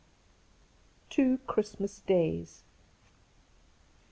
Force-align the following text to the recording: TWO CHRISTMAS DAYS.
TWO 1.11 1.37
CHRISTMAS 1.45 1.99
DAYS. 2.07 2.63